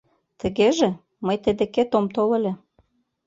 Тыгеже, 0.39 0.89
мый 1.25 1.37
тый 1.43 1.53
декет 1.59 1.89
ом 1.97 2.05
тол 2.15 2.29
ыле. 2.37 2.53